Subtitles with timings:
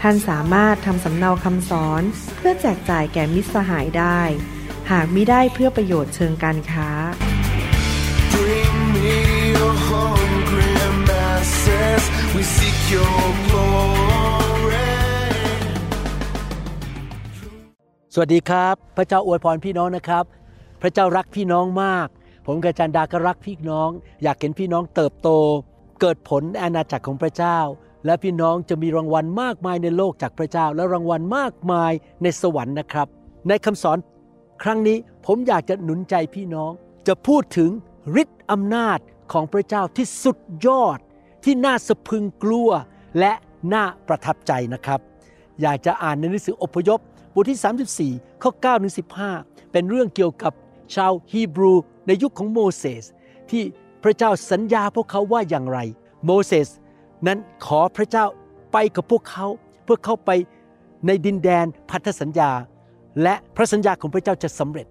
[0.00, 2.02] ท่านสามารถทำสำเนาคำสอน
[2.36, 4.20] เพื่อแจกจ่ายแก่มิตรสหายได้
[4.90, 6.90] หากมิได้เพื่อประโยชน์เชิงการค้า
[18.14, 20.24] สวัสดีครับ พระเจ้าอวยพรพี่น้องนะครับ
[20.82, 22.08] พระเจ้ารักพี่น้องมาก
[22.46, 23.90] ผมกับอาจารย์ดาก็รักพี่น้อง
[24.22, 25.28] อยากเห็นพี่น้องเติบโต
[26.00, 27.58] เกิดผลอาณาจักรของพระเจ้า
[28.08, 33.08] และพี่น้องจะมีรางวัลมากมายในโลกจากพระเจ้า และรางวัลมากมายในสวรรค์นะครับ
[33.48, 33.98] ในคำสอน
[34.62, 36.70] ครั้งนี้ผมอยากจะหนุนใจพี่น้อง
[37.06, 37.70] จะพูดถึง
[38.22, 38.98] ฤทธิ์อำนาจ
[39.32, 40.98] ของพระเจ้าที่สุดยอด
[41.44, 42.70] ที่น่าสะพึงกลัว
[43.18, 43.32] และ
[43.74, 45.00] น่าประทับใจนะครับ
[45.62, 47.00] อยากจะอ่านในหนังสืออพยพ
[47.34, 48.94] บทที่ 34 ข้อ9ถึง
[49.32, 50.52] 15 เป็นเรื่องเกี่ยวกับ
[50.94, 51.72] ชาวฮีบรู
[52.06, 53.04] ในยุคของโมเสส
[53.50, 53.62] ที่
[54.02, 55.78] พระเจ้าสัญญาพวกเขาว่าอย่างไร
[56.26, 56.68] โมเสส
[57.26, 58.26] นั้นขอพระเจ้า
[58.72, 59.46] ไปกับพวกเขา
[59.84, 60.30] เพื่อเข้าไป
[61.06, 62.50] ในดินแดนพันธสัญญา
[63.22, 64.86] และพระสัญญาของพระเจ้าจะสำเร็จ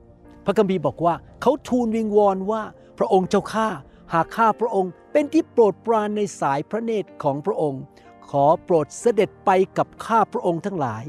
[0.46, 2.64] พระคัมภีร์บอกว่าเขาทูลวิงวอนว่า
[2.98, 3.68] พระองค์เจ้าข้า
[4.14, 7.82] หากข้าพระองค์เป็นที่โปรดปรานในสายพระเนตรของพระองค์
[8.30, 11.04] ขอโปรดเสด็จไปกับข้าพระองค์ทั้งหลาย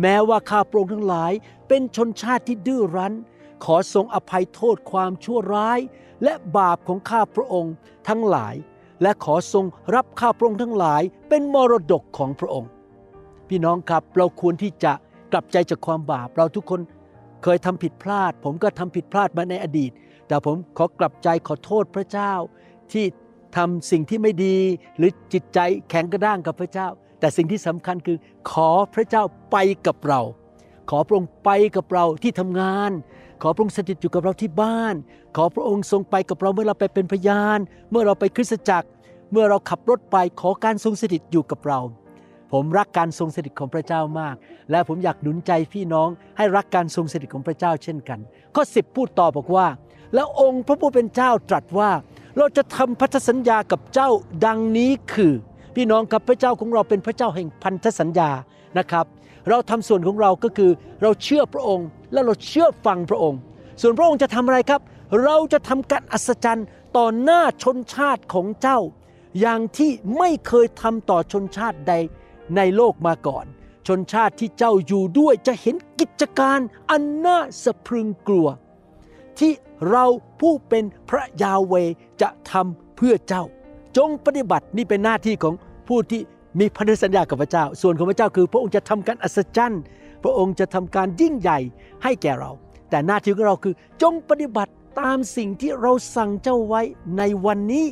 [0.00, 1.32] แม้ว่าข้าพระองค์ทั้งหลาย
[1.68, 3.14] เป็นชนชาติที่ดื้อรั้น
[3.64, 5.80] ขอทรงอภัยโทษความชั่วร้าย
[6.22, 7.74] และบาปของข้าพระองค์
[8.08, 8.54] ทั้งหลาย
[9.02, 9.64] และขอทรง
[9.94, 12.70] รับข้าพระองค์ทั้งหลายเป็นมรดกของพระองค์
[13.48, 14.92] พี่น้องครับเราควรที่จะ
[15.32, 16.80] กลับใจจากความบาป เราทุกคน
[17.42, 19.90] เคยทำผิดพลาด ผมก็ทำผิดพลาดมาในอดีต
[20.28, 22.32] แต่ผมขอกลับใจขอโทษพระเจ้า
[22.92, 23.04] ที่
[23.56, 24.56] ทำสิ่งที่ไม่ดี
[24.96, 25.58] หรือจิตใจ
[25.90, 26.88] แข็งกระด้างกับพระเจ้า
[27.20, 28.18] แต่สิ่งที่สำคัญคือ
[28.50, 30.20] ขอพระเจ้าไปกับเรา
[30.90, 32.90] ขอพระองค์ไปกับเราที่ทำงาน
[33.42, 34.94] ขอพระองค์สถิตอยู่กับเราที่บ้าน
[35.36, 37.58] ขอพระองค์ทรงไปกับเราเมื่อเราไปเป็นพยาน
[37.90, 38.88] เมื่อเราไปคริสตจักร
[39.32, 41.80] เมื่อเราขับรถไปขอการทรงสถิตอยู่กับเรา
[42.52, 44.36] ผมรักการทรงสถิตของพระเจ้ามาก
[44.70, 48.18] และผมอยากหนุนใจพี่น้องให้รักการทรงสถิตของพระเจ้าเช่นกัน
[48.54, 49.66] ข้อ10พูดต่อบอกว่า
[50.14, 51.90] แล้วองค์พระผู้เป็นเจ้าตรัสว่า
[52.36, 54.08] เราจะทำพันธสัญญากับเจ้า
[54.46, 55.32] ดังนี้คือ
[55.76, 58.30] พี่น้องครับพระเจ้าของเราเป็นพระเจ้าแห่งพันธสัญญา
[58.78, 59.06] นะครับ
[59.48, 60.70] เราทำส่วนของเราก็คือ
[61.02, 63.40] เราเชื่อพระองค์ และเราเชื่อฟังพระองค์
[63.80, 64.80] ส่วนพระองค์จะทำอะไรครับ
[65.24, 66.66] เราจะทำการอัศจรรย์
[66.96, 68.80] ต่อหน้าชนชาติของเจ้า
[69.40, 71.94] อย่างที่ไม่เคยทำต่อชนชาติใด
[72.56, 73.46] ในโลกมาก่อน
[73.86, 76.58] ชนชาติที่เจ้าอยู่ด้วยจะเห็นกิจการ
[76.90, 78.48] อันน่าสะพรึงกลัว
[79.38, 79.52] ที่
[79.90, 80.04] เรา
[80.40, 81.74] ผู้เป็นพระยาเว
[82.22, 83.44] จะทำเพื่อเจ้า
[83.96, 85.54] จงปฏิบัตินี่เป็นหน้าที่ของ
[85.88, 86.22] ผู้ที่
[86.58, 89.82] มีพันธสัญญากับพระเจ้า ส่วนของพระเจ้าคือ พระองค์จะทำการอัศจรรย์
[90.22, 91.58] พระองค์จะทำการยิ่งใหญ่
[92.02, 92.50] ให้แก่เรา
[92.90, 96.82] แต่หน้าที่ของเราคือจงปฏิบัติตามสิ่งที่เราสั่งเจ้าไว้
[97.18, 97.86] ในวันนี้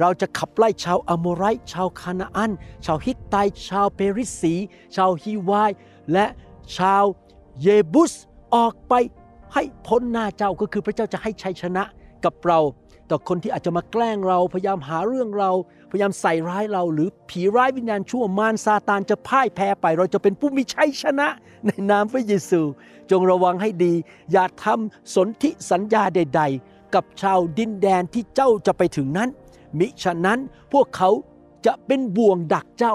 [0.00, 2.52] เราจะขับไล่ชาวอโมไรชาวคานาอัน
[2.84, 3.36] ชาวฮิตไต
[3.68, 4.54] ชาวเปริสี
[4.96, 5.70] ชาวฮีวาย
[6.12, 6.26] และ
[6.76, 7.04] ชาว
[7.60, 8.12] เยบุส
[8.54, 8.94] ออกไป
[9.54, 11.84] ให้พ้นหน้าเจ้าก็คือพระเจ้าจะให้ชัยชนะ
[12.24, 12.58] กับเรา
[13.12, 15.50] ต่อคนที่อาจจะมาแกล้งเรา พยายามหาเรื่องเรา
[15.90, 21.28] พยายามใส่ร้ายเรา หรือผีร้ายวิญญาณชั่วมารซาตานจะพ่ายแพ้ไป เราจะเป็นผู้มีชัยชนะ
[21.66, 22.60] ในนามพระเยซู
[23.10, 23.94] จงระวังให้ดี
[24.32, 29.28] อย่าทำสนธิสัญญาใด ๆ กับชาวดินแดนที่เจ้าจะไปถึงนั้น
[29.78, 30.38] มิฉะนั้น
[30.72, 31.10] พวกเขา
[31.66, 32.94] จะเป็นบ่วงดักเจ้า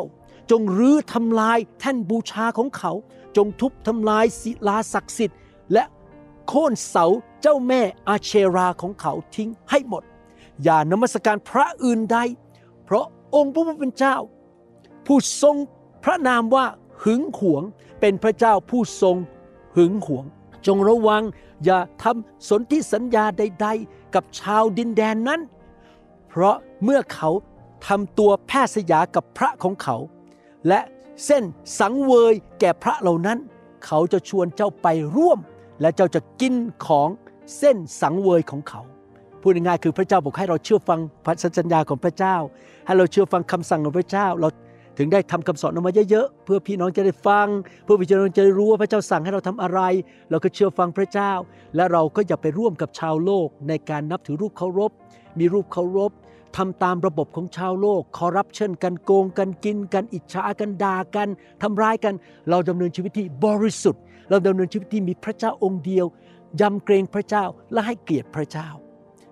[0.51, 2.91] จงรื้อทำลายแท่นบูชาของเขา
[3.37, 5.37] จงทุบทำลายศิลาศักดิ์สิทธิ์
[5.73, 5.83] และ
[6.47, 7.05] โค่นเสา
[7.41, 10.03] เจ้าแม่อาเชราของเขาทิ้งให้หมด
[10.63, 12.17] อย่านมัสการพระอื่นใด
[12.83, 14.17] เพราะองค์พระผู้เป็นเจ้า
[15.05, 15.55] ผู้ทรง
[16.03, 16.65] พระนามว่า
[17.03, 17.63] หึงหวง
[17.99, 19.17] เป็นพระเจ้าผู้ทรง
[19.75, 20.25] หึงหวง
[20.67, 21.23] จงระวัง
[21.65, 25.41] อย่าทำสนธิสัญญาใด ๆ กับชาวดินแดนนั้น
[26.27, 27.29] เพราะเมื่อเขา
[27.87, 29.97] ทำตัวแพทย์สยากับพระของเขา
[30.67, 30.79] และ
[31.25, 31.43] เส้น
[31.79, 33.37] สังเวยแก่พระเหล่านั้น
[33.85, 35.39] เขาจะชวนเจ้าไปร่วม
[35.81, 37.09] และเจ้าจะกินของ
[37.57, 38.81] เส้นสังเวยของเขา
[39.41, 42.35] พูดง่ายๆคือพระเจ้าบอกให้เราเชื่อฟังพันธสัญญาของพระเจ้า
[42.85, 44.47] ให้เราเชื่อฟังคำสั่งของพระเจ้า เรา
[44.97, 47.47] ถึงได้ทำคำสอนออกมาเยอะๆเพื่อพี่น้องจะได้ฟัง
[47.83, 49.79] เพื่อพี่น้องจะได้รู้ว่าพระเจ้าสั่งให้เราทำอะไร
[50.29, 51.31] เราก็เชื่อฟังพระเจ้า
[51.75, 54.91] และเราก็อย่าไปร่วมกับชาวโลกในการนับถือรูปเคารพ
[55.39, 56.11] มีรูปเคารพ
[56.57, 61.27] ทำตามระบบของชาวโลก คอร์รัปชันกันโกงกันกินกันอิจฉากันด่ากัน
[61.61, 62.13] ทำร้ายกัน
[62.49, 66.05] เราดำเนินชีวิตที่บริสุทธิ์ เราดำเนินชีวิตที่มีพระเจ้าองค์เดียว
[66.61, 68.67] ยำเกรงพระเจ้าและให้เกียรติพระเจ้า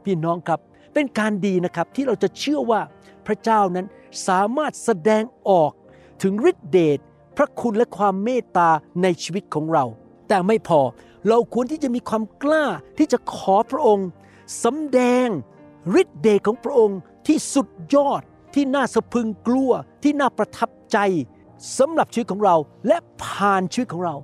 [0.03, 0.59] พี่น้องครับ
[0.94, 2.81] เป็นการดีนะครับที่เราจะเชื่อว่า
[3.27, 3.86] พระเจ้านั้น
[4.27, 5.71] สามารถแสดงออก
[6.21, 7.00] ถึงฤทธิเดช
[7.38, 8.69] พระคุณและความเมตตา
[9.01, 9.86] ในชีวิตของเรา
[10.27, 10.81] แต่ไม่พอ
[11.30, 12.65] เราควรที่จะมีความกล้า
[12.97, 14.07] ที่จะขอพระองค์
[14.63, 15.27] สำแดง
[16.01, 18.21] ฤทธิเดชของพระองค์ที่สุดยอด
[18.53, 19.71] ที่น่าสะพึงกลัว
[20.03, 20.97] ที่น่าประทับใจ
[21.77, 22.56] สำหรับชีวิตของเรา
[22.88, 24.15] และผ่านชีวิตของเรา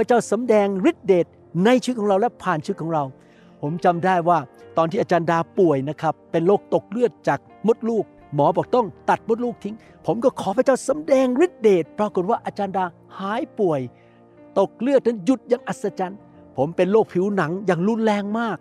[0.00, 1.26] พระเจ้าสำแดงฤทธิเดช
[1.64, 3.04] ในชีวิตของเราและผ่านชีวิตของเรา
[3.62, 4.38] ผมจำได้ว่า
[4.76, 8.04] ตอนที่อาจารย์ดาป่วยนะครับ เป็นโรคตกเลือดจากมดลูก
[8.34, 9.74] หมอบอกต้องตัดมดลูกทิ้ง
[10.06, 12.84] ผมก็ขอพระเจ้าสำแดงฤทธิเดชปรากฏว่าอาจารย์ดา
[13.18, 13.80] หายป่วย
[14.58, 16.18] ตกเลือดนั้นหยุดอย่างอัศจรรย์
[16.56, 18.58] ผมเป็นโรคผิวหนังอย่างรุนแรงมาก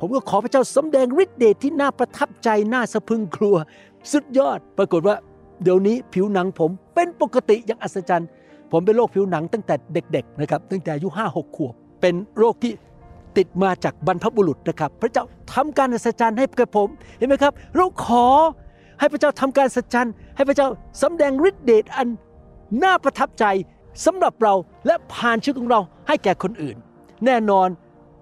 [0.00, 3.56] ผมก็ขอพระเจ้าสำแดงฤทธิเดชที่น่าประทับใจน่าสะพึงกลัว
[4.12, 5.16] สุดยอด ปรากฏว่า
[5.62, 8.28] เดี๋ยวนี้ผิวหนังผมเป็นปกติอย่างอัศจรรย์
[8.72, 12.72] ผมเป็นโรคผิวหนังตั้งแต่เด็กๆนะครับตั้งแต่อายุห้าหกขวบ เป็นโรคที่
[13.36, 15.24] ติดมาจากบรรพบุรุษนะครับ พระเจ้า
[15.54, 16.88] ทำการอัศจรรย์ให้แก่ผม
[17.18, 18.26] เห็นไหมครับ เราขอ
[19.00, 20.68] ให้พระเจ้าทำการอัศจรรย์ให้พระเจ้า
[21.02, 22.08] สำแดงฤทธิเดชอัน
[22.82, 23.44] น่าประทับใจ
[24.04, 24.54] สำหรับเรา
[24.86, 26.76] และผ่านชีวิตของเราให้แก่คนอื่น
[27.26, 27.68] แน่นอน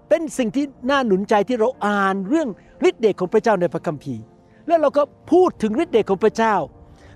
[0.09, 2.49] เป็นสิ่งที่น่าหนุนใจที่เราอ่านเรื่อง
[2.89, 4.23] ฤทธิเดชของพระเจ้าในพระคัมภีร์
[4.67, 6.55] แล้วเราก็พูดถึงฤทธิเดชของพระเจ้า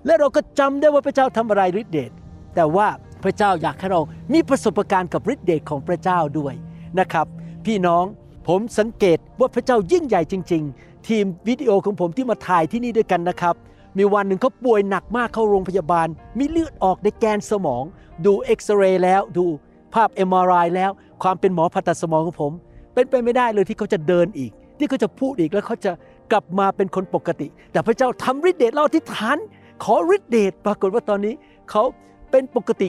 [0.06, 2.12] และเราก็จำได้ว่าพระเจ้าทำอะไรฤทธิเดช
[2.56, 2.88] แต่ว่า
[3.26, 4.02] พระเจ้าอยากให้เรา
[4.34, 6.54] มีประสบการณ์กับฤทธิเดชของพระเจ้าด้วย
[7.00, 7.26] นะครับ
[7.66, 8.04] พี่น้อง
[8.48, 13.56] ผมสังเกตว่าพระเจ้ายิ่งใหญ่จริง ๆ ทีมวิดีโอของผมที่มาถ่ายที่นี่ด้วยกันนะครับ
[13.98, 16.08] มีวันหนึ่งเขาป่วยหนักมากเข้าโรงพยาบาล
[16.38, 17.84] มีเลือดออกในแกนสมอง
[18.26, 19.46] ดูเอ็กซเรย์แล้วดู
[19.94, 20.92] ภาพ MRI แล้ว
[21.24, 22.52] ความเป็นหมอผ่าตัดสมองของผม
[22.94, 25.92] เป็นไปไม่ได้เลยที่เขาจะเดินอีก ที่เขาจะพูดอีกแล้วเขาจะ
[26.32, 29.38] กลับมาเป็นคนปกติ แต่พระเจ้าทำฤทธิเดชเราที่ฐาน
[29.84, 31.34] ขอฤทธิเดชปรากฏว่าตอนนี้
[31.70, 31.84] เขา
[32.32, 32.88] เป็นปกติ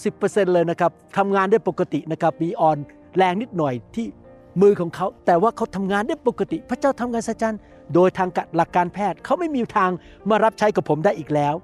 [0.00, 2.78] 90%เลยนะครับทำงานได้ปกตินะครับมีอ่อน
[3.16, 4.06] แรงนิดหน่อยที่
[4.62, 7.56] มือของเขา แต่ว่าเขาทำงานได้ปกติ พระเจ้าทำงานสัจจัน
[7.94, 9.90] โดยทางหลักการแพทย์เขาไม่มีทาง
[10.30, 11.54] มารับใช้กับผมได้อีกแล้ว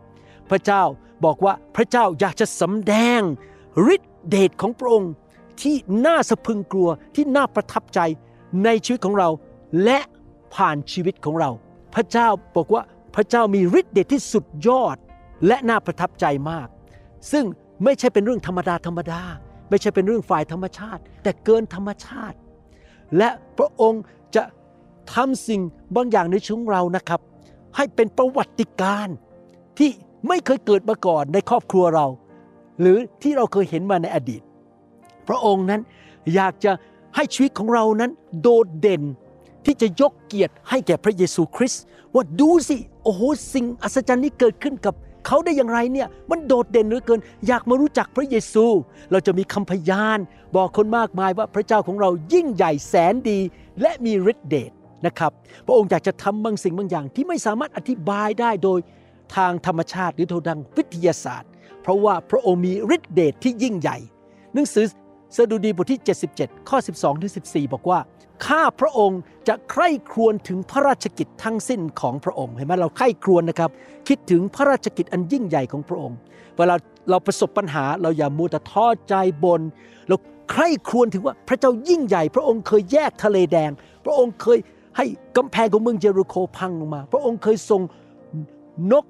[0.50, 0.82] พระเจ้า
[1.24, 3.20] บอกว่าพระเจ้าอยากจะสำแดง
[3.94, 5.12] ฤทธิเดชของพระองค์
[5.62, 5.76] ที่
[6.06, 8.00] น่าสะพึงกลัวที่น่าประทับใจ
[8.64, 9.28] ในชีวิตของเรา
[9.84, 9.98] และ
[10.54, 11.50] ผ่านชีวิตของเรา
[11.94, 12.82] พระเจ้าบอกว่า
[13.14, 14.96] พระเจ้ามีฤทธิเดชที่สุดยอด
[15.46, 16.68] และน่าประทับใจมาก
[17.32, 17.44] ซึ่ง
[17.84, 19.22] ไม่ใช่เป็นเรื่องธรรมดาธรรมดา
[19.70, 22.36] ไม่ใช่เป็นเรื่องฝ่ายธรรมชาติ แต่เกินธรรมชาติ
[23.16, 23.28] และ
[23.58, 24.02] พระองค์
[24.36, 24.42] จะ
[25.14, 25.60] ทำสิ่ง
[25.96, 27.20] บางอย่างในชีวิตของเรานะครับ
[27.76, 29.08] ให้เป็นประวัติการ
[29.78, 29.90] ที่
[30.28, 32.06] ไม่เคยเกิดมาก่อนในครอบครัวเรา
[32.80, 34.42] หรือที่เราเคยเห็นมาในอดีต
[35.28, 35.80] พระองค์นั้น
[36.34, 36.72] อยากจะ
[37.16, 39.02] ให้ชีวิตของเรานั้นโดดเด่น
[39.64, 41.82] ที่จะยกเกียรติให้แก่พระเยซูคริสต์
[42.14, 43.20] ว่าดูสิ โอ้โห
[43.54, 44.94] สิ่งอัศจรรย์นี้เกิดขึ้นกับ
[45.26, 48.64] เขาได้อย่างไรเนี่ยมันโดดเด่นเหลือเกิน อยากมารู้จักพระเยซู
[49.10, 50.18] เราจะมีคำพยาน
[50.56, 53.38] บอกคนมากมายว่าพระเจ้าของเรายิ่งใหญ่แสนดี
[53.80, 54.70] และมีฤทธิเดช
[55.06, 55.32] นะครับ
[55.66, 58.78] พระองค์อยากจะทำบางสิ่งบางอย่าง ที่ไม่สามารถอธิบายได้โดย
[59.36, 61.50] ทางธรรมชาติหรือทางวิทยาศาสตร์
[61.82, 63.98] เพราะว่าพระองค์มีฤทธิเดชที่ยิ่งใหญ่
[64.54, 64.86] หนังสือ
[65.36, 66.00] สดุดีบทที่
[66.34, 67.98] 77 ข้อ 12ถึง14 บอกว่า
[68.44, 73.70] ข้าพระองค์จะใคร่ครวญถึงพระราชกิจทั้งสิ้นของพระองค์เห็นไหมเราใคร่ครวญนะครับ
[74.08, 76.16] คิดถึงพระราชกิจอันยิ่งใหญ่ของพระองค์
[76.56, 76.74] เวลา
[77.10, 79.14] เราประสบปัญหาเราอย่ามัวแต่ท้อใจ
[79.44, 79.60] บน
[80.08, 80.16] เรา
[80.50, 83.70] ใคร่ครวญถึงว่าพระเจ้ายิ่งใหญ่ พระองค์เคยแยกทะเลแดง
[84.04, 84.58] พระองค์เคย
[84.96, 85.04] ให้
[85.36, 87.82] กำแพงของเมืองเยรูโคพังลงมา พระองค์เคยส่ง
[88.92, 89.04] นก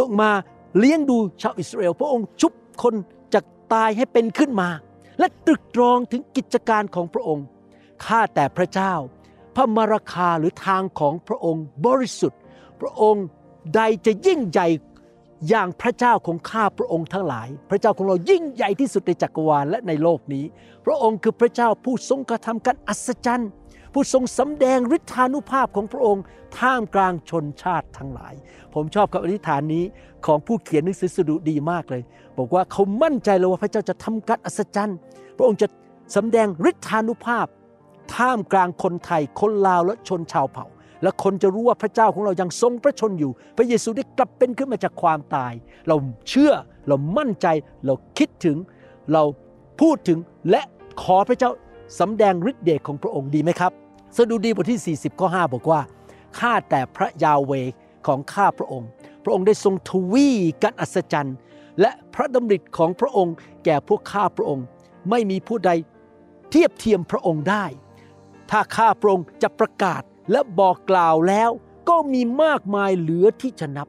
[0.00, 0.30] ลงมา
[0.78, 2.94] เลี้ยงดูชาวอิสราเอล พระองค์ชุบคน
[3.34, 4.68] จากตายให้เป็นขึ้นมา
[5.18, 7.44] และตรึกตรองถึงกิจการของพระองค์
[8.06, 8.94] ข้าแต่พระเจ้า
[9.54, 12.40] พระมราคาหรือทางของพระองค์บริสุทธิ์
[12.80, 13.24] พระองค์
[13.74, 14.68] ใดจะยิ่งใหญ่
[15.48, 20.44] อย่างพระเจ้าของข้าพระองค์ทั้งหลาย พระเจ้าของเรายิ่งใหญ่ที่สุดในจักรวาลและในโลกนี้
[20.86, 23.50] พระองค์คือพระเจ้าผู้ทรงกระทำการอัศจรรย์
[23.94, 26.22] ผู้ทรงสำแดงฤทธานุภาพของพระองค์
[26.58, 28.34] ท่ามกลางชนชาติทั้งหลาย
[28.74, 29.84] ผมชอบคำอธิษฐานนี้
[30.26, 32.02] ของผู้เขียนหนังสือสดุดีมากเลย
[32.38, 34.98] บอกว่าเขามั่นใจเลยว่าพระเจ้าจะทำการอัศจรรย์
[35.36, 35.66] พระองค์จะ
[36.16, 37.46] สำแดงฤทธานุภาพ
[38.14, 40.66] ท่ามกลางคนไทย คนลาวและชนชาวเผ่า
[41.02, 45.52] และคนจะรู้ว่าพระเจ้าของเรายังทรงพระชนอยู่ พระเยซูได้กลับเป็นขึ้นมาจากความตาย
[45.88, 45.96] เรา
[46.28, 46.52] เชื่อ
[46.88, 47.46] เรามั่นใจ
[47.86, 48.56] เราคิดถึง
[49.12, 49.22] เรา
[49.80, 50.18] พูดถึง
[50.50, 50.62] และ
[51.02, 51.50] ขอพระเจ้า
[52.00, 53.72] สำแดงฤทธิเดชของพระองค์ดีไหมครับ
[54.16, 55.80] สดุดีบทที่ 40ข้อ5บอกว่า
[56.38, 57.52] ข้าแต่พระยาเว
[58.06, 58.88] ของข้าพระองค์
[59.24, 60.28] พระองค์ได้ทรงทวี
[60.62, 61.36] การอัศจรรย์
[61.80, 63.34] และพระดำริของพระองค์
[63.64, 64.64] แก่พวกข้าพระองค์
[65.10, 65.70] ไม่มีผู้ใด
[66.50, 67.64] เทียบเทียมพระองค์ได้
[68.50, 71.50] ถ้าข้าพระองค์จะประกาศและบอกกล่าวแล้ว
[71.88, 73.88] ก็มีมากมายเหลือที่จะนับ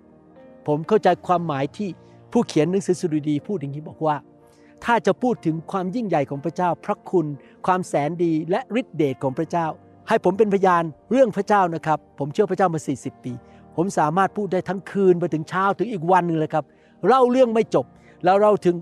[0.67, 1.89] ผมเข้าใจความหมายที่
[2.31, 4.15] ผู้เขียนหนังสือสดุดีพูดอย่างนี้บอกว่า
[4.85, 7.25] ถ้าจะพูดถึงความยิ่งใหญ่ของพระเจ้า พระคุณ
[7.65, 9.67] ความแสนดีและฤทธิเดชของพระเจ้า
[10.07, 13.33] ให้ผมเป็นพยานเรื่องพระเจ้านะครับ ผมเชื่อพระเจ้ามา 40 ปี
[13.75, 16.65] ผมสามารถพูดได้ทั้งคืนไปถึงเช้าถึงอีกวันหนึ่งเลยครับ
[17.07, 17.85] เล่าเรื่องไม่จบ
[18.23, 18.75] แล้วเราถึง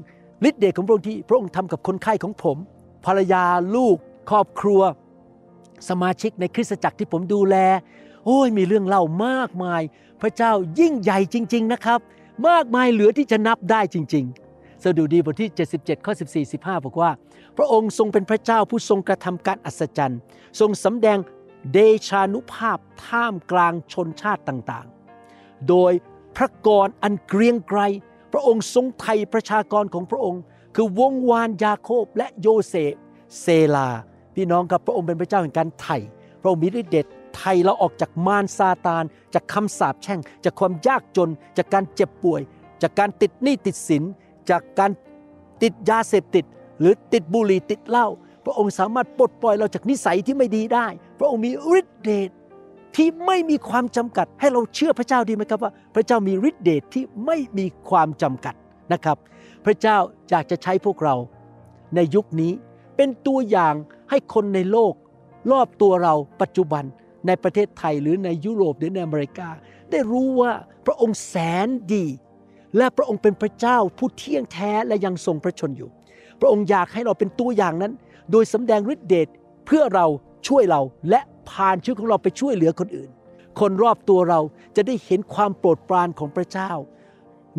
[0.50, 2.58] ฤทธิเดชของพระองค์ที่พระองค์ทำกับคนไข้ของผม
[3.06, 3.44] ภรรยา
[3.76, 3.98] ลูก
[4.30, 4.82] ครอบครัว
[5.90, 7.56] สมาชิกในคริสตจักรที่ผมดูแล
[8.26, 9.82] โอ้ยมีเรื่องเล่ามากมาย
[10.22, 12.00] พระเจ้ายิ่งใหญ่จริง ๆนะครับ
[12.48, 17.12] มากมายเหลือที่จะนับได้จริง ๆ สดุดีบทที่ 77 ข้อ 14 15 บอกว่า
[17.58, 20.20] พระองค์ทรงเป็นพระเจ้าผู้ทรงกระทำการอัศจรรย์
[20.60, 21.18] ทรงสำแดง
[21.72, 25.94] เดชานุภาพท่ามกลางชนชาติต่างๆ โดย
[26.38, 27.80] พระกรอันเกรียงไกร
[28.34, 30.42] พระองค์ทรงไถ่ประชากรของพระองค์
[30.76, 32.94] คือวงวานยาโคบและโยเซฟ
[33.42, 33.90] เซลา
[34.38, 35.98] พี่น้องกับพระองค์เป็นพระเจ้าแห่งการไถ่
[36.42, 37.06] พระองค์มีฤทธิ์เดช
[37.38, 39.04] ไถ่เราออกจากมารซาตาน
[39.34, 42.42] จากคำสาปแช่ง จากความยากจน จากการเจ็บป่วย
[42.82, 44.04] จากการติดหนี้ติดสิน
[44.50, 44.92] จากการ
[45.62, 46.46] ติดยาเสพติด
[46.80, 48.08] หรือติดบุหรี่ติดเหล้า
[48.46, 50.88] พระองค์สามารถปลดปล่อยเราจากนิสัยที่ไม่ดีได้
[51.20, 52.30] พระองค์มีฤทธิ์เดช
[52.96, 58.56] ที่ไม่มีความจำกัด ให้เราเชื่อพระเจ้าดีไหมครับว่า พระเจ้ามีฤทธิ์เดชที่ไม่มีความจำกัด
[58.94, 59.18] นะครับ
[59.66, 59.98] พระเจ้า
[60.30, 61.16] อยากจะใช้พวกเรา
[61.96, 62.52] ในยุคนี้
[62.96, 63.76] เป็นตัวอย่าง
[64.10, 64.94] ให้คนในโลก
[65.52, 66.84] รอบตัวเราปัจจุบัน
[67.28, 69.50] ในประเทศไทยหรือในยุโรปหรือในอเมริกา
[69.92, 70.52] ได้รู้ว่า
[70.86, 71.36] พระองค์แส
[71.66, 72.06] นดี
[72.78, 75.90] และพระองค์เป็นพระเจ้าผู้เที่ยงแท้และยังทรงพระชนอยู่
[76.40, 77.94] พระองค์อยากให้เราเป็นตัวอย่างนั้น
[78.32, 79.28] โดยสำแดงฤทธิเดช
[79.66, 80.06] เพื่อเรา
[80.48, 83.10] ช่วยเราและผ่านชีวิตของเราไปช่วยเหลือคนอื่น
[83.60, 84.40] คนรอบตัวเรา
[84.76, 86.72] จะได้เห็นความโปรดปรานของพระเจ้า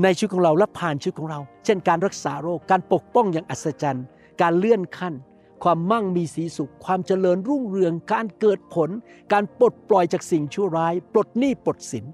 [0.03, 4.05] ในชีวิตของเราและผ่านชีวิตของเรา เช่นการรักษาโรคการปกป้องอย่างอัศจรรย์
[4.43, 5.15] การเลื่อนขั้น
[5.63, 8.91] ความมั่งมีสีสุข ความเจริญรุ่งเรือง การเกิดผล
[9.33, 12.05] การปลดปล่อยจากสิ่งชั่วร้าย ปลดหนี้ปลดสิน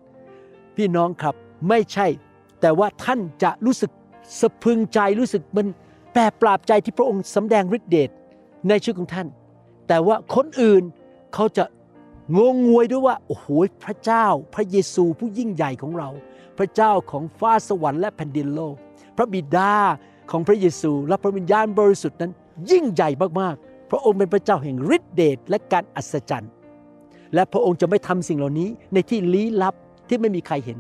[0.77, 1.35] พี่น้องครับ
[1.69, 2.07] ไม่ใช่
[2.61, 3.91] แต่ว่าท่านจะรู้สึก
[4.41, 5.67] สะพึงใจรู้สึกมัน
[6.13, 8.11] แปรปราบใจที่พระองค์สำแดงฤทธิเดช
[8.69, 9.29] ในชีวิตของท่าน
[9.89, 10.83] แต่ว่าคนอื่น
[11.35, 11.65] เขาจะ
[12.37, 13.47] งงงวยด้วยว่าโอ้โห
[13.85, 16.09] พระเจ้า พระเยซูผู้ยิ่งใหญ่ของเรา
[16.59, 18.75] พระเจ้าของฟ้าสวรรค์และแผ่นดินโลก
[19.17, 19.75] พระบิดา
[20.31, 22.33] ของพระเยซูและพระวิญญาณบริสุทธิ์นั้น
[22.71, 26.53] ยิ่งใหญ่มากๆ พระองค์เป็นพระเจ้าแห่งฤทธิเดชและการอัศจรรย์
[27.35, 29.75] และพระองค์จะไม่ทำสิ่งเหล่านี้ในที่ลี้ลับ
[30.09, 30.79] ที่ไม่มีใครเห็น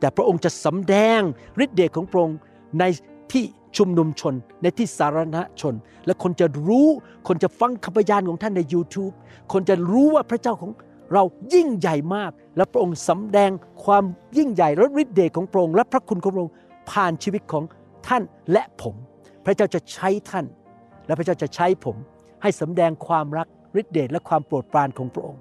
[0.00, 1.20] แต่พระองค์จะสำแดง
[1.64, 2.38] ฤทธิเดชของพระองค์
[2.80, 2.84] ใน
[3.32, 3.44] ที่
[3.76, 5.74] ชุมนุมชนในที่สาธารณชน
[6.06, 6.88] และคนจะรู้
[7.28, 9.12] คนจะฟังคำพยานของท่านใน YouTube
[9.52, 10.72] คนจะรู้ว่าพระเจ้าของ
[11.12, 11.22] เรา
[11.54, 13.50] ยิ่งใหญ่มาก และพระองค์สำแดง
[13.84, 14.04] ความ
[14.38, 16.54] ยิ่งใหญ่และฤทธิเดชของพระองค์และพระคุณของพระองค์
[16.90, 17.64] ผ่านชีวิตของ
[18.08, 18.94] ท่านและผม
[19.44, 20.44] พระเจ้าจะใช้ท่าน
[21.06, 21.96] และพระเจ้าจะใช้ผม
[22.42, 23.46] ให้สำแดงความรัก
[23.80, 25.40] ฤทธิเดชและความโปรดปรานของพระองค์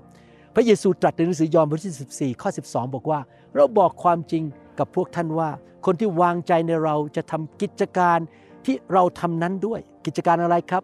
[0.55, 3.19] พระเยซูตรัสในหนังสือยอห์นบทที่14ข้อ12 บอกว่า
[3.55, 4.43] เราบอกความจริง
[4.79, 5.49] กับพวกท่านว่า
[5.85, 8.19] คนที่วางใจในเราจะทำกิจการ
[8.65, 10.83] ที่เราทำนั้นด้วย กิจการอะไรครับ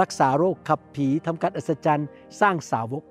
[0.00, 2.08] รักษาโรคขับผีทำการอัศจรรย์
[2.40, 3.02] สร้างสาวก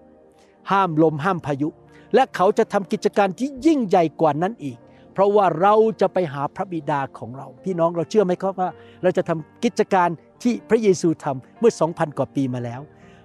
[0.71, 1.69] ห้ามลมห้ามพายุ
[2.15, 4.77] และเขาจะทำกิจการที่ยิ่งใหญ่กว่านั้นอีก
[5.13, 8.69] เพราะว่าเราจะไปหาพระบิดาของเรา พี่น้องเราเชื่อไหมครับว่า
[9.03, 10.09] เราจะทำกิจการ
[10.43, 12.81] ที่พระเยซูทำเมื่อ 2,000 กว่าปีมาแล้ว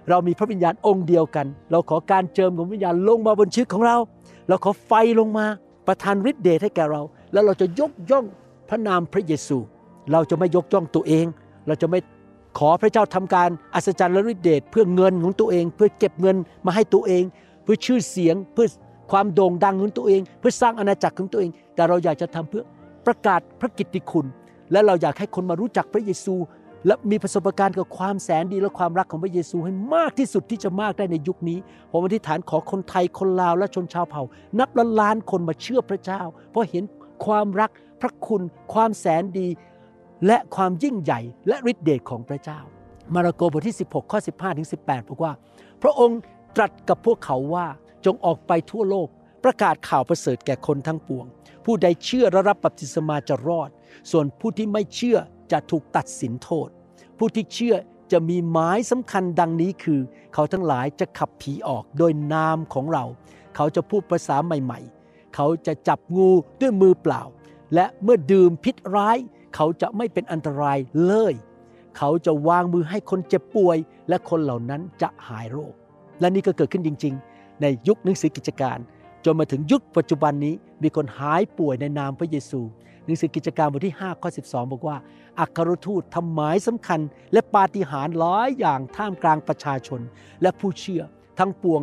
[0.09, 3.97] เรามีพระวิญญาณองค์เดียวกัน เราขอการเจิมของวิญญาณลงมาบนชีวิตของเรา
[4.47, 5.45] เราขอไฟลงมา
[5.87, 7.01] ประทานฤทธิ์เดชให้แก่เรา
[7.33, 8.25] แล้วเราจะยกย่อง
[8.69, 9.57] พระนามพระเยซู
[10.11, 11.25] เราจะไม่ยกย่องตัวเอง
[11.67, 11.99] เราจะไม่
[12.59, 16.35] ขอพระเจ้าทำการอัศจรรย์และฤทธิเดชเพื่อเงินของตัวเอง เพื่อเก็บเงิน
[16.65, 17.23] มาให้ตัวเอง
[17.63, 18.67] เพื่อชื่อเสียงเพื่อ
[19.11, 22.63] ความโด่งดังของตัวเอง เพื่อสร้างอาณาจักรของตัวเอง แต่เราอยากจะทำเพื่อ
[23.05, 24.25] ประกาศพระกิตติคุณ
[24.71, 26.35] และเราอยากให้คนมารู้จักพระเยซู
[26.85, 31.59] และมีประสบการณ์กับความแสนดีและความรักของพระเยซูให้มากที่สุดที่จะมากได้ในยุคนี้
[31.91, 34.23] ผมอธิษฐานขอคนไทยคนลาวและชนชาวเผ่า
[34.59, 36.21] นับล้านล้านคนมาเชื่อพระเจ้า
[36.51, 36.83] เพราะเห็น
[37.25, 37.69] ความรัก
[38.01, 38.41] พระคุณ
[38.73, 39.47] ความแสนดี
[40.27, 42.59] และความยิ่งใหญ่และฤทธิเดชของพระเจ้า
[43.13, 45.33] มาระโกบทที่ 16 ข้อ 15ถึง18 บอกว่า
[45.81, 46.19] พระองค์
[46.55, 47.67] ตรัสกับพวกเขาว่า
[48.05, 49.07] จงออกไปทั่วโลก
[49.43, 51.25] ประกาศข่าวประเสริฐแก่คนทั้งปวง
[51.65, 53.69] ผู้ใดเชื่อและรับบัพติศมาจะรอด
[54.11, 55.17] ส่วนผู้ที่ไม่เชื่อ
[55.51, 56.69] จะถูกตัดสินโทษ
[57.17, 57.75] ผู้ที่เชื่อ
[58.11, 59.99] จะมีหมายสำคัญดังนี้คือ
[60.33, 63.05] เขาทั้งหลายจะขับผีออกโดยนามของเรา
[63.55, 66.29] เขาจะพูดภาษาใหม่ๆ เขาจะจับงู
[66.61, 67.21] ด้วยมือเปล่า
[67.75, 69.17] และเมื่อดื่มพิษร้าย
[69.55, 70.77] เขาจะไม่เป็นอันตราย
[71.07, 71.33] เลย
[71.97, 73.77] เขาจะวางมือให้คนเจ็บป่วย
[74.09, 75.73] และคนเหล่านั้นจะหายโรค
[76.19, 78.77] และนี่ก็เกิดขึ้นจริง ๆ ในยุคหนังสือกิจการ
[79.25, 80.53] จนมาถึงยุคปัจจุบันนี้
[80.83, 82.61] มีคนหายป่วยในนามพระเยซู
[83.09, 84.97] นังสือกิจการบทที่5ข้อ12 บอกว่า
[85.39, 86.99] อัครทูตทำหมายสำคัญ
[87.33, 90.01] และปาฏิหาริย์หลายอย่างท่ามกลางประชาชน
[90.41, 91.03] และผู้เชื่อ
[91.39, 91.81] ทั้งปวง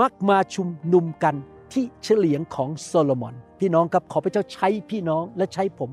[0.00, 1.34] มักมาชุมนุมกัน
[1.72, 5.90] ที่เฉลียงของโซโลมอน พี่น้องครับขอพระเจ้าใช้พี่น้องและใช้ผม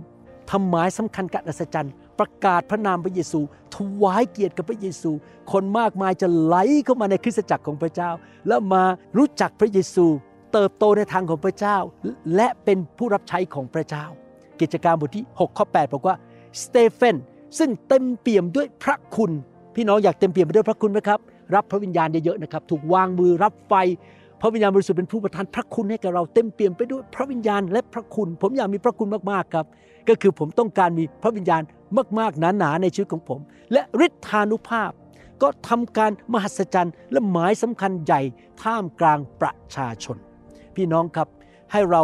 [0.51, 3.39] ทำหมายสำคัญการอัศจรรย์ ประกาศพระนามพระเยซู
[3.75, 5.11] ถวายเกียรติกับพระเยซู
[5.51, 6.55] คนมากมายจะไหล
[6.85, 8.11] เข้ามาในคริสตจักรของพระเจ้า
[8.47, 8.83] แล้วมา
[9.17, 10.05] รู้จักพระเยซู
[10.53, 11.77] เติบโตในทางของพระเจ้า
[12.35, 14.05] และเป็นผู้รับใช้ของพระเจ้า
[14.61, 16.15] กิจการบทที่ 6 ข้อ 8 บอกว่า
[16.63, 17.15] สเตเฟน
[17.57, 19.31] ซึ่งเต็มเปี่ยมด้วยพระคุณ
[19.75, 21.19] พี่น้องอยากเต็มเปี่ยมไปด้วยพระคุณไหมครับ
[21.55, 23.73] รับพระวิญญาณเยอะๆนะครับ ถูกวางมือรับไฟ
[24.41, 29.65] พระวิญญาณบริสุทธิ์เป็นผู้ประทานพระคุณให้กับเราเต็มเปี่ยมไปด้วยพระวิญญาณและพระคุณ ผมอยากมีพระคุณมากๆครับ
[30.09, 31.61] ก็คือผมต้องการมีพระวิญญาณ
[32.19, 33.39] มากๆหนาๆในชีวิตของผม
[33.73, 34.91] และฤทธานุภาพ
[35.41, 38.21] ก็ทำการมหัศจรรย์ และหมายสำคัญใหญ่
[38.63, 40.17] ท่ามกลางประชาชน
[40.75, 41.27] พี่น้องครับ
[41.71, 42.01] ให้เรา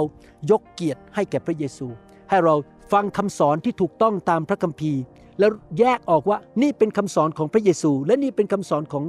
[0.51, 1.87] ยกเกียรติให้แก่พระเยซู
[2.29, 2.55] ให้เรา
[2.93, 5.01] ฟังคำสอนที่ถูกต้องตามพระคัมภีร์
[5.39, 9.03] แล้วแยกออกว่านี่เป็นคำสอนของพระเยซู และนี่เป็นคำสอนของ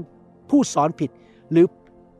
[0.50, 1.10] ผู้สอนผิด
[1.52, 1.66] หรือ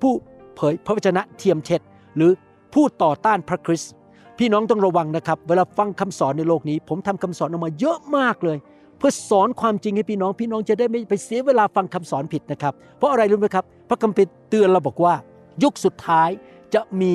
[0.02, 0.12] ผู้
[0.56, 1.80] เผยพระวจนะเทียมเท็จ
[2.16, 2.30] หรือ
[2.74, 3.92] ผู้ต่อต้านพระคริสต์
[4.38, 8.58] พี่น้องต้องระวังนะครับ เวลาฟังคำสอนในโลกนี้ ผมทำคำสอนออกมาเยอะมากเลย
[8.98, 15.14] เพื่อสอนความจริงให้พี่น้อง พี่น้องจะได้ไม่ไปเสียเวลาฟังคำสอนผิดนะครับ เพราะอะไรรู้ไหมครับ พระคัมภีร์เตือนเราบอกว่า
[15.62, 16.30] ยุคสุดท้าย
[16.74, 17.12] จะมี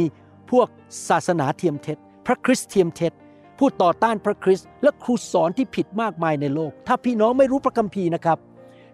[0.52, 0.68] พวก
[1.10, 3.14] ศาสนาเทียมเท็จ พระคริสต์เทียมเท็จ
[3.62, 8.38] ผู้ต่อต้านพระคริสต์และครูสอนที่ผิดมากมายในโลก ถ้าพี่น้องไม่รู้พระคัมภีร์นะครับ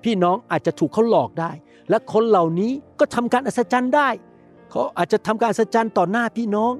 [0.03, 1.51] พี่น้องอาจจะถูกเขาหลอกได้
[1.89, 4.09] และคนเหล่านี้ก็ทำการอัศจรรย์ได้
[4.69, 6.73] เขาอาจจะทำการอัศจรรย์ต่อหน้าพี่น้อง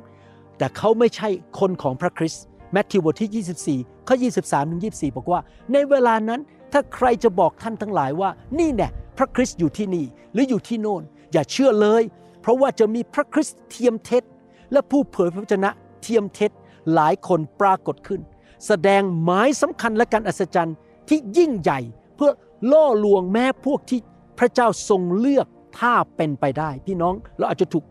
[0.57, 1.29] แต่เขาไม่ใช่
[1.59, 5.39] คนของพระคริสต์มัทธิวบทที่ 24 ข้อ 23 ถึง 24 บอกว่า
[5.73, 6.39] ในเวลานั้น
[6.73, 8.29] ถ้าใครจะบอกท่านทั้งหลายว่า
[8.59, 11.03] นี่แน่พระคริสต์อยู่ที่นี่ หรืออยู่ที่โน่น
[11.33, 12.03] อย่าเชื่อเลย
[12.41, 14.23] เพราะว่าจะมีพระคริสต์เทียมเท็จ
[14.71, 15.69] และผู้เผยพระวจนะ
[16.03, 16.51] เทียมเท็จ
[16.93, 18.21] หลายคนปรากฏขึ้น
[18.67, 20.75] แสดงหมายสำคัญและการอัศจรรย์
[21.09, 21.79] ที่ยิ่งใหญ่
[22.15, 22.31] เพื่อ
[22.71, 23.99] ล่อลวงแม้พวกที่
[24.39, 25.47] พระเจ้าทรงเลือก
[25.79, 27.85] ถ้าเป็นไปได้ พี่น้องเราอาจจะถูก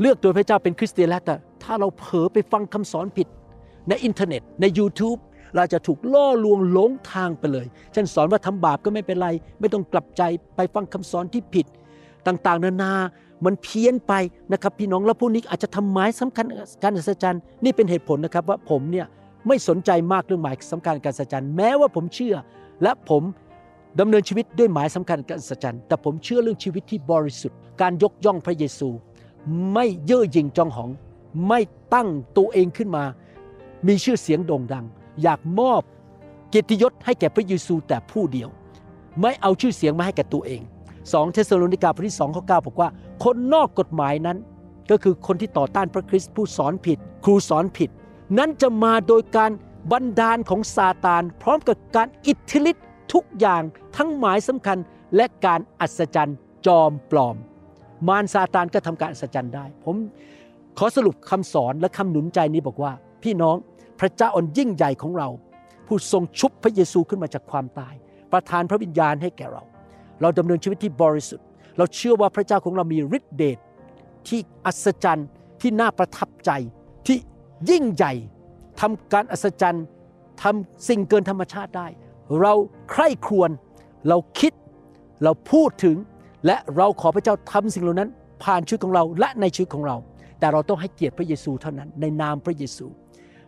[0.00, 3.28] เลือกโดยพระเจ้าเป็นคริสเตียนแล้วแต่ถ้าเราเผลอไปฟังคำสอนผิด
[3.88, 5.18] ในอินเทอร์เน็ตใน YouTube
[5.56, 9.28] เราจะถูกล่อลวงหลงทางไปเลยเช่นสอนว่าทำบาปก็ไม่เป็นไร
[9.60, 10.22] ไม่ต้องกลับใจ
[10.56, 11.66] ไปฟังคำสอนที่ผิด
[12.26, 12.92] ต่างๆ นานา
[13.44, 14.12] มันเพี้ยนไป
[14.52, 16.46] นะครับพี่น้องแล้วพวกนี้อาจจะทำหมายสำคัญ
[16.82, 19.06] การอัศจรรย์นี่เป็นเหตุผลนะครับว่าผมเนี่ย
[19.46, 22.34] ไม่สนใจมากเรื่องหมายสำคัญการอัศจรรย์แม้ว่าผมเชื่อ
[22.82, 23.22] และผม
[24.00, 28.88] ดำเนินชีวิตด้วยหมายสำคัญการอัศจรรย์แต่ผมเชื่อเรื่องชีวิตที่บริสุทธิ์ การยกย่องพระเยซู
[29.72, 30.90] ไม่เย่อหยิ่งจองหอง
[31.48, 31.60] ไม่
[31.94, 33.04] ตั้งตัวเองขึ้นมา
[33.86, 34.84] มีชื่อเสียงโด่งดัง
[35.22, 35.82] อยากมอบ
[36.50, 38.48] เกียรติยศให้แก่พระเยซูแต่ผู้เดียว
[39.20, 40.60] ไม่เอาชื่อเสียงมาให้แก่ตัวเอง
[41.08, 42.88] 2 เทสโลนิกาบทที่2ข้อ9บอกว่า
[43.24, 44.38] คนนอกกฎหมายนั้น
[44.90, 47.90] ก็คือคนที่ต่อต้านพระคริสต์ผู้สอนผิด ครูสอนผิด
[48.38, 49.50] นั้นจะมาโดยการ
[49.92, 53.62] บันดาลของซาตาน พร้อมกับการอิทธิฤทธิ์ทุกอย่าง
[53.96, 54.78] ทั้งหมายสำคัญ
[55.16, 56.36] และการอัศจรรย์
[56.66, 57.36] จอมปลอม
[58.08, 59.96] มารซาตานก็ทำการอัศจรรย์ได้ ผม
[60.78, 63.56] ขอสรุปคำสอนและคำหนุนใจนี้บอกว่า พี่น้อง
[64.00, 65.28] พระเจ้าอันยิ่งใหญ่ของเรา
[65.86, 67.94] ผู้ทรงชุบพระเยซูขึ้นมาจากความตาย
[68.32, 69.62] ประทานพระวิญญาณให้แก่เรา
[70.20, 71.46] เราดำเนินชีวิตที่บริสุทธิ์
[71.78, 73.58] เราเชื่อว่าพระเจ้าของเรามีฤทธิเดช
[74.28, 75.28] ที่อัศจรรย์
[75.60, 76.50] ที่น่าประทับใจ
[77.06, 77.16] ที่
[77.70, 78.12] ยิ่งใหญ่
[78.80, 79.84] ทำการอัศจรรย์
[80.42, 81.86] ทำสิ่งเกินธรรมชาติได้
[82.40, 82.52] เรา
[82.90, 83.50] ใคร่ครวญ
[84.08, 84.52] เราคิด
[85.24, 85.96] เราพูดถึง
[86.46, 88.10] และเราขอพระเจ้าทำสิ่งเหล่านั้น
[88.44, 89.96] ผ่านชีวิตของเราและในชีวิตของเรา
[90.38, 92.86] แต่เราต้องให้เกียรติพระเยซูเท่านั้นในนามพระเยซู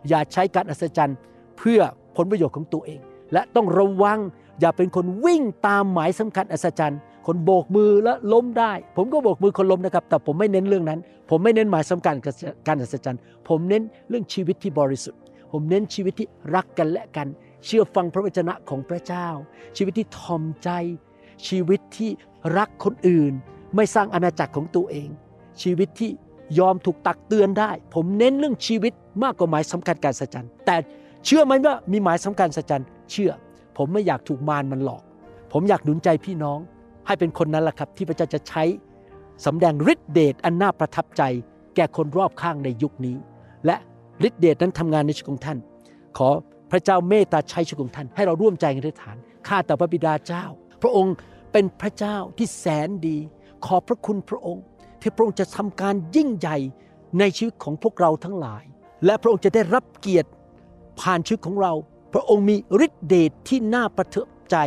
[0.09, 1.17] อย่าใช้การอัศจรรย์
[1.57, 1.79] เพื่อ
[2.15, 2.99] ผลประโยชน์ของตัวเอง
[3.33, 4.19] และต้องระวัง
[4.59, 12.15] อย่าเป็นคนวิ่งตามหมายสำคัญอัศจรรย์ คนโบกมือแล้วล้มได้ ผมก็โบกมือคนล้มนะครับ แต่ผมไม่เน้นเรื่องนั้น ผมไม่เน้นหมายสำคัญ
[12.67, 15.19] การอัศจรรย์ ผมเน้นเรื่องชีวิตที่บริสุทธิ์
[15.51, 17.27] ผมเน้นชีวิตที่รักกันและกัน
[17.65, 19.27] เชื่อฟังพระวจนะของพระเจ้า
[19.77, 20.69] ชีวิตที่ทอมใจ
[21.47, 22.11] ชีวิตที่
[22.57, 23.33] รักคนอื่น
[23.75, 25.09] ไม่สร้างอาณาจักรของตัวเอง
[25.61, 26.11] ชีวิตที่
[26.59, 30.75] ยอมถูกตักเตือนได้ ผมเน้นเรื่องชีวิตมากกว่าหมายสำคัญการสัจจันแต่
[31.25, 33.31] เชื่อไหมว่ามีหมายสำคัญสัจจันเชื่อ
[33.77, 35.03] ผมไม่อยากถูกมารมันหลอก
[35.51, 36.59] ผมอยากหนุนใจพี่น้อง
[37.07, 38.63] ให้เป็นคนนั้นแหละครับ ที่พระเจ้าจะใช้
[39.45, 41.23] สำแดงฤทธิเดชอันน่าประทับใจ
[41.75, 43.17] แก่คนรอบข้างในยุคนี้
[43.65, 43.75] และ
[44.27, 45.57] ฤทธิเดชนั้นทำงานในชีวิตของท่าน
[46.17, 46.29] ขอ
[46.71, 50.43] พระเจ้าเมตตาใช้ชีวิตของท่าน ให้เราร่วมใจกันอธิษฐานข้าแต่พระบิดาเจ้า
[50.81, 51.13] พระองค์
[51.51, 53.17] เป็นพระเจ้าที่แสนดี
[53.65, 54.63] ขอบพระคุณพระองค์
[55.01, 56.57] ที่พระองค์จะทำการยิ่งใหญ่
[57.19, 58.63] ในชีวิตของพวกเราทั้งหลาย
[59.05, 60.29] และพระองค์จะได้รับเกียรติ
[61.01, 61.73] ผ่านชีวิตของเรา
[62.13, 64.57] พระองค์มีฤทธิเดชที่น่าประทับใจ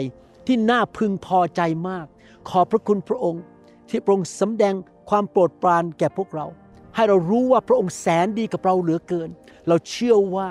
[0.46, 2.06] ที่น่าพึงพอใจมาก
[2.48, 3.42] ขอพระคุณพระองค์
[3.88, 4.74] ที่พระองค์สำแดง
[5.08, 6.46] ความโปรดปรานแก่พวกเรา
[6.94, 9.30] ให้เรารู้ว่าพระองค์แสนดีกับเราเหลือเกิน
[9.68, 10.48] เราเชื่อว่า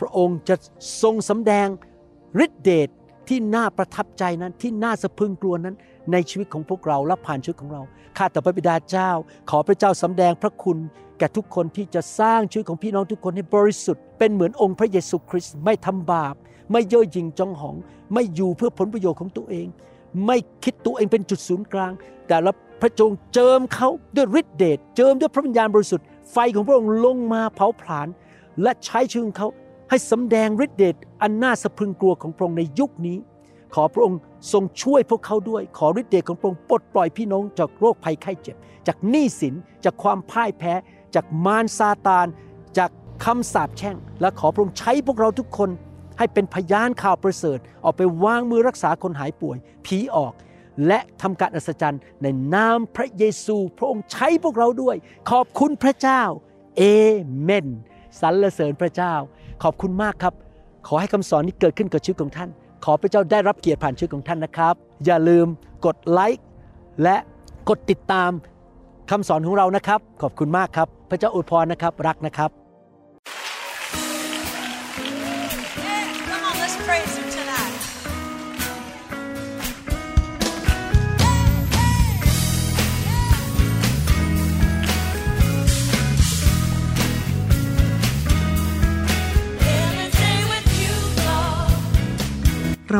[0.00, 0.56] พระองค์จะ
[1.02, 1.68] ทรงสำแดง
[2.44, 2.88] ฤทธิเดช
[3.28, 5.76] ที่น่าประทับใจนั้นที่น่าสะพึงกลัวนั้น
[6.12, 7.82] ในชีวิตของพวกเราและผ่านชีวิตของเรา
[8.18, 9.10] ข้าแต่พระบิดาเจ้า
[9.50, 10.78] ขอพระเจ้าสำแดงพระคุณ
[11.18, 16.34] แก่ทุกคนที่จะสร้างชีวิตของพี่น้องทุกคนให้บริสุทธิ์เป็นเหมือนองค์พระเยซูคริสต์ไม่ทำบาป
[16.72, 17.76] ไม่เย่อหยิ่งจองหอง
[18.14, 19.66] ไม่อยู่เพื่อผลประโยชน์ของตัวเอง
[20.26, 21.92] ไม่คิดตัวเองเป็นจุดศูนย์กลาง
[22.28, 28.08] แต่ละพระจงเจิมเขาด้วยฤทธิเดชเจิมด้วยพระวิญญาณบริสุทธิ์ไฟของพระองค์ลงมาเผาผลาญ
[28.62, 29.48] และใช้ชีวิตขอเขา
[29.90, 33.16] ให้สำแดงฤทธิเดชอันน่าสะพรึงกลัวของพระองค์ในยุคนี้
[33.76, 34.20] ขอพระองค์
[34.52, 40.72] ทรงช่วยพวกเขาด้วย ขอฤทธิ์เดชของพระองค์ปลดปล่อยพี่น้องจากโรคภัยไข้เจ็บ จากหนี้สิน จากความพ่ายแพ้
[41.14, 42.26] จากมารซาตาน
[42.78, 42.90] จาก
[43.24, 45.70] คำสาปแช่ง และขอพระองค์ใช้พวกเราทุกคน
[46.18, 50.32] ให้เป็นพยานข่าวประเสริฐ ออกไปวางมือรักษาคนหายป่วย ผีออก
[50.86, 54.96] และทำการอัศจรรย์ในนามพระเยซู พระองค์ใช้พวกเราด้วย
[55.30, 56.22] ขอบคุณพระเจ้า
[56.76, 56.82] เอ
[57.42, 57.66] เมน
[58.20, 59.14] สรรเสริญพระเจ้า
[59.62, 60.34] ขอบคุณมากครับ
[60.86, 62.50] ขอให้คำสอนนี้เกิดขึ้นกับชีวิตของท่าน
[62.88, 65.46] ขอพระเจ้าได้รับเกียรติผ่านชื่อของท่านนะครับ อย่าลืม
[65.86, 66.46] กดไลค์
[67.02, 67.16] และ
[67.68, 68.30] กดติดตาม
[69.10, 72.50] คำสอนของเรานะครับ ขอบคุณมากครับ พระเจ้าอวยพรนะครับ รักนะครับ